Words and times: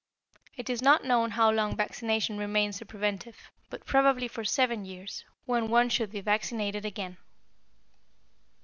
It 0.57 0.67
is 0.67 0.81
not 0.81 1.05
known 1.05 1.29
how 1.29 1.51
long 1.51 1.75
vaccination 1.77 2.39
remains 2.39 2.81
a 2.81 2.85
preventive, 2.87 3.51
but 3.69 3.85
probably 3.85 4.27
for 4.27 4.43
seven 4.43 4.83
years, 4.83 5.23
when 5.45 5.69
one 5.69 5.89
should 5.89 6.09
be 6.09 6.21
vaccinated 6.21 6.85
again. 6.85 7.17